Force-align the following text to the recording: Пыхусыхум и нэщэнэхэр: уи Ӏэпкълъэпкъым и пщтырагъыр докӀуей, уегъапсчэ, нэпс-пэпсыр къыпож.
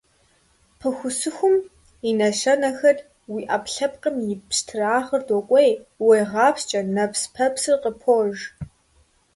Пыхусыхум 0.79 1.55
и 2.07 2.11
нэщэнэхэр: 2.17 2.97
уи 3.31 3.41
Ӏэпкълъэпкъым 3.47 4.15
и 4.31 4.35
пщтырагъыр 4.47 5.21
докӀуей, 5.27 5.71
уегъапсчэ, 6.05 6.79
нэпс-пэпсыр 6.95 7.77
къыпож. 7.83 8.35